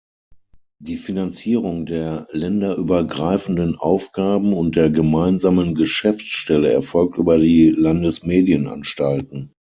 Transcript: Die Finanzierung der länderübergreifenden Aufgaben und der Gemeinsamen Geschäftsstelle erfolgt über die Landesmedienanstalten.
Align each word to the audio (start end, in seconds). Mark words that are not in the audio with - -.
Die 0.79 0.97
Finanzierung 0.97 1.85
der 1.85 2.25
länderübergreifenden 2.31 3.75
Aufgaben 3.77 4.51
und 4.53 4.75
der 4.75 4.89
Gemeinsamen 4.89 5.75
Geschäftsstelle 5.75 6.71
erfolgt 6.73 7.19
über 7.19 7.37
die 7.37 7.69
Landesmedienanstalten. 7.69 9.53